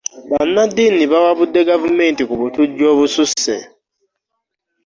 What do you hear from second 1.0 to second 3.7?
bawabude gavumenti ku butujju obususe.